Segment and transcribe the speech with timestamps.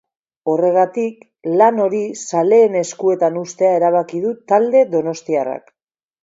[0.51, 1.19] Horregatik,
[1.61, 1.99] lan hori
[2.29, 5.71] zaleen eskuetan uztea erabaki du talde donostiarrak.